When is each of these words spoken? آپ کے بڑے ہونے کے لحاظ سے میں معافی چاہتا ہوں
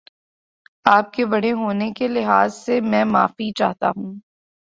آپ 0.85 1.11
کے 1.13 1.25
بڑے 1.25 1.51
ہونے 1.53 1.91
کے 1.91 2.07
لحاظ 2.07 2.55
سے 2.55 2.79
میں 2.81 3.03
معافی 3.05 3.51
چاہتا 3.51 3.89
ہوں 3.89 4.13